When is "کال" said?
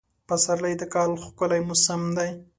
0.93-1.11